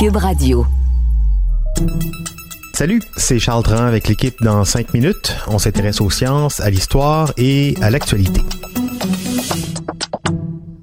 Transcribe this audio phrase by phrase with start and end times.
[0.00, 0.64] Cube Radio.
[2.72, 5.36] Salut, c'est Charles Tran avec l'équipe dans 5 minutes.
[5.46, 8.40] On s'intéresse aux sciences, à l'histoire et à l'actualité.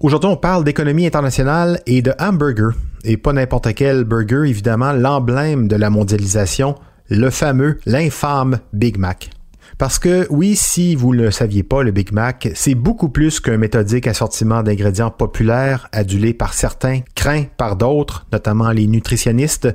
[0.00, 2.72] Aujourd'hui, on parle d'économie internationale et de hamburger.
[3.02, 6.74] Et pas n'importe quel burger, évidemment, l'emblème de la mondialisation,
[7.08, 9.30] le fameux, l'infâme Big Mac.
[9.78, 13.58] Parce que oui, si vous ne saviez pas, le Big Mac, c'est beaucoup plus qu'un
[13.58, 19.68] méthodique assortiment d'ingrédients populaires, adulé par certains, craint par d'autres, notamment les nutritionnistes.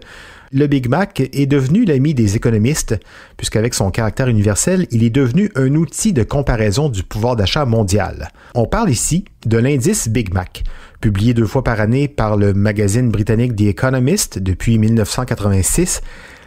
[0.51, 2.99] Le Big Mac est devenu l'ami des économistes,
[3.37, 8.27] puisqu'avec son caractère universel, il est devenu un outil de comparaison du pouvoir d'achat mondial.
[8.55, 10.63] On parle ici de l'indice Big Mac,
[10.99, 16.01] publié deux fois par année par le magazine britannique The Economist depuis 1986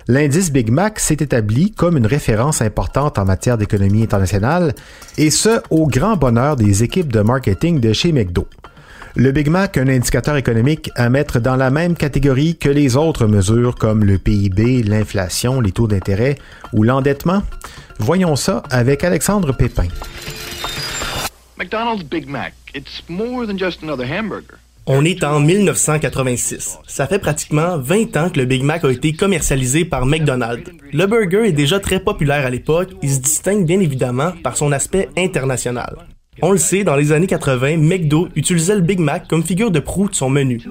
[0.09, 4.73] L'indice Big Mac s'est établi comme une référence importante en matière d'économie internationale,
[5.19, 8.47] et ce, au grand bonheur des équipes de marketing de chez McDo.
[9.17, 13.27] Le Big Mac, un indicateur économique à mettre dans la même catégorie que les autres
[13.27, 16.37] mesures comme le PIB, l'inflation, les taux d'intérêt
[16.73, 17.43] ou l'endettement.
[17.99, 19.89] Voyons ça avec Alexandre Pépin.
[21.59, 24.59] McDonald's Big Mac, it's more than just another hamburger.
[24.89, 26.79] On est en 1986.
[26.87, 30.71] Ça fait pratiquement 20 ans que le Big Mac a été commercialisé par McDonald's.
[30.93, 32.91] Le burger est déjà très populaire à l'époque.
[33.03, 36.07] Il se distingue bien évidemment par son aspect international.
[36.41, 39.81] On le sait, dans les années 80, McDo utilisait le Big Mac comme figure de
[39.81, 40.63] proue de son menu.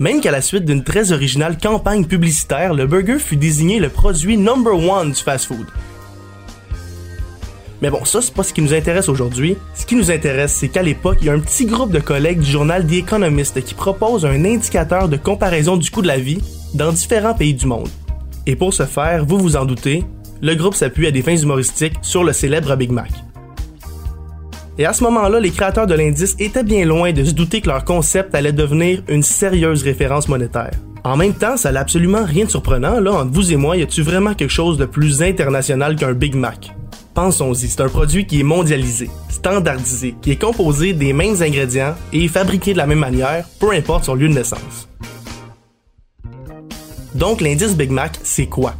[0.00, 4.36] Même qu'à la suite d'une très originale campagne publicitaire, le burger fut désigné le produit
[4.36, 5.66] number one du fast-food.
[7.80, 9.56] Mais bon, ça, c'est pas ce qui nous intéresse aujourd'hui.
[9.74, 12.40] Ce qui nous intéresse, c'est qu'à l'époque, il y a un petit groupe de collègues
[12.40, 16.42] du journal The Economist qui propose un indicateur de comparaison du coût de la vie
[16.74, 17.88] dans différents pays du monde.
[18.46, 20.04] Et pour ce faire, vous vous en doutez,
[20.42, 23.10] le groupe s'appuie à des fins humoristiques sur le célèbre Big Mac.
[24.78, 27.68] Et à ce moment-là, les créateurs de l'indice étaient bien loin de se douter que
[27.68, 30.70] leur concept allait devenir une sérieuse référence monétaire.
[31.04, 33.82] En même temps, ça n'a absolument rien de surprenant, là, entre vous et moi, y
[33.82, 36.72] a-tu vraiment quelque chose de plus international qu'un Big Mac?
[37.20, 42.28] Pensons-y, c'est un produit qui est mondialisé, standardisé, qui est composé des mêmes ingrédients et
[42.28, 44.88] fabriqué de la même manière, peu importe son lieu de naissance.
[47.16, 48.74] Donc l'indice Big Mac, c'est quoi?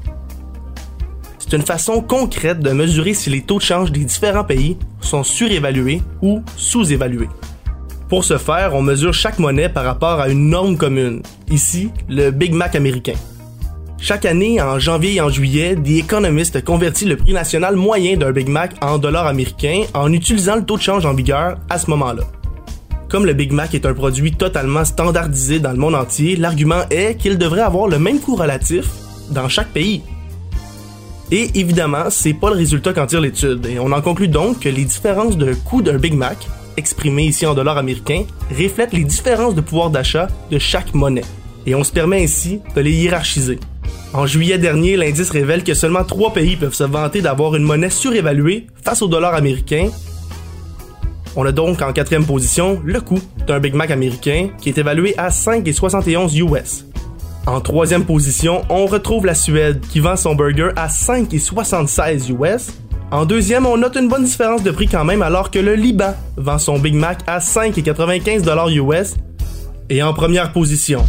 [1.41, 5.25] C'est une façon concrète de mesurer si les taux de change des différents pays sont
[5.25, 7.31] surévalués ou sous-évalués.
[8.09, 12.31] Pour ce faire, on mesure chaque monnaie par rapport à une norme commune, ici le
[12.31, 13.17] Big Mac américain.
[14.01, 18.31] Chaque année, en janvier et en juillet, The Economist convertit le prix national moyen d'un
[18.31, 21.91] Big Mac en dollars américains en utilisant le taux de change en vigueur à ce
[21.91, 22.23] moment-là.
[23.09, 27.17] Comme le Big Mac est un produit totalement standardisé dans le monde entier, l'argument est
[27.17, 28.87] qu'il devrait avoir le même coût relatif
[29.31, 30.03] dans chaque pays.
[31.31, 34.69] Et évidemment, c'est pas le résultat qu'en tire l'étude, et on en conclut donc que
[34.69, 38.23] les différences de coût d'un Big Mac, exprimées ici en dollars américains,
[38.57, 41.25] reflètent les différences de pouvoir d'achat de chaque monnaie.
[41.67, 43.59] Et on se permet ainsi de les hiérarchiser.
[44.15, 47.91] En juillet dernier, l'indice révèle que seulement trois pays peuvent se vanter d'avoir une monnaie
[47.91, 49.91] surévaluée face au dollar américain.
[51.37, 55.15] On a donc en quatrième position le coût d'un Big Mac américain qui est évalué
[55.19, 56.87] à 5,71 US.
[57.47, 62.69] En troisième position, on retrouve la Suède qui vend son burger à 5,76 US.
[63.11, 66.15] En deuxième, on note une bonne différence de prix quand même alors que le Liban
[66.37, 69.17] vend son Big Mac à 5,95 US.
[69.91, 71.05] Et en première position,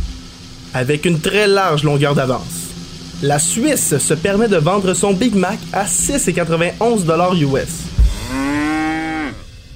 [0.73, 2.69] avec une très large longueur d'avance,
[3.22, 7.90] la Suisse se permet de vendre son Big Mac à 6,91 US.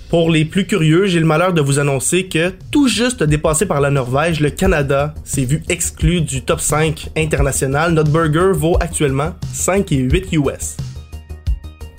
[0.09, 3.81] Pour les plus curieux, j'ai le malheur de vous annoncer que, tout juste dépassé par
[3.81, 7.93] la Norvège, le Canada s'est vu exclu du top 5 international.
[7.93, 10.77] Notre burger vaut actuellement 5,8 US.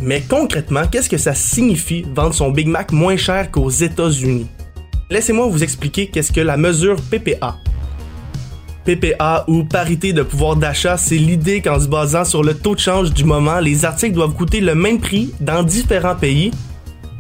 [0.01, 4.47] Mais concrètement, qu'est-ce que ça signifie vendre son Big Mac moins cher qu'aux États-Unis?
[5.11, 7.57] Laissez-moi vous expliquer qu'est-ce que la mesure PPA,
[8.85, 12.81] PPA ou parité de pouvoir d'achat, c'est l'idée qu'en se basant sur le taux de
[12.81, 16.51] change du moment, les articles doivent coûter le même prix dans différents pays.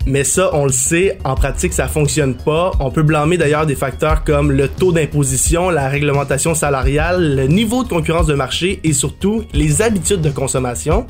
[0.07, 2.73] Mais ça, on le sait, en pratique, ça fonctionne pas.
[2.79, 7.85] On peut blâmer d'ailleurs des facteurs comme le taux d'imposition, la réglementation salariale, le niveau
[7.85, 11.07] de concurrence de marché et surtout les habitudes de consommation.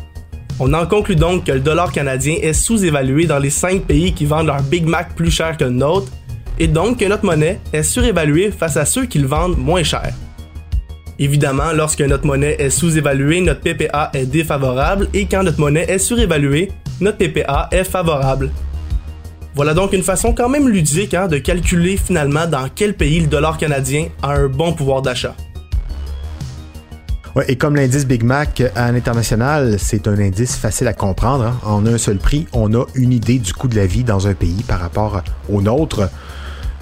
[0.61, 4.25] On en conclut donc que le dollar canadien est sous-évalué dans les 5 pays qui
[4.25, 6.13] vendent leur Big Mac plus cher que le nôtre
[6.61, 10.13] et donc que notre monnaie est surévaluée face à ceux qui le vendent moins cher.
[11.19, 15.99] Évidemment, lorsque notre monnaie est sous-évaluée, notre PPA est défavorable et quand notre monnaie est
[15.99, 18.51] surévaluée, notre PPA est favorable.
[19.55, 23.29] Voilà donc une façon quand même ludique hein, de calculer finalement dans quel pays le
[23.29, 25.37] dollar canadien a un bon pouvoir d'achat.
[27.37, 31.45] Ouais, et comme l'indice Big Mac à l'international, c'est un indice facile à comprendre.
[31.45, 31.59] hein.
[31.65, 34.35] En un seul prix, on a une idée du coût de la vie dans un
[34.35, 36.09] pays par rapport au nôtre.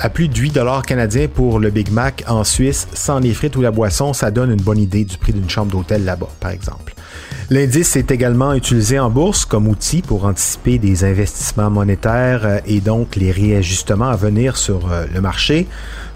[0.05, 3.55] À plus de 8 dollars canadiens pour le Big Mac en Suisse, sans les frites
[3.55, 6.51] ou la boisson, ça donne une bonne idée du prix d'une chambre d'hôtel là-bas, par
[6.51, 6.93] exemple.
[7.51, 12.81] L'indice est également utilisé en bourse comme outil pour anticiper des investissements monétaires euh, et
[12.81, 15.69] donc les réajustements à venir sur euh, le marché.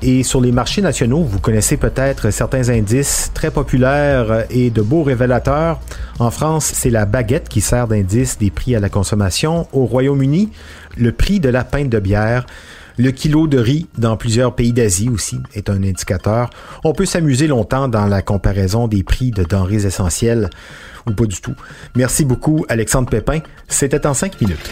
[0.03, 4.83] Et sur les marchés nationaux, vous connaissez peut-être certains indices très populaires euh, et de
[4.83, 5.79] beaux révélateurs.
[6.19, 9.69] En France, c'est la baguette qui sert d'indice des prix à la consommation.
[9.73, 10.51] Au Royaume-Uni,
[10.97, 12.47] le prix de la pinte de bière.
[12.99, 16.49] Le kilo de riz dans plusieurs pays d'Asie aussi est un indicateur.
[16.83, 20.49] On peut s'amuser longtemps dans la comparaison des prix de denrées essentielles
[21.07, 21.55] ou pas du tout.
[21.95, 23.41] Merci beaucoup Alexandre Pépin.
[23.69, 24.71] C'était en 5 minutes.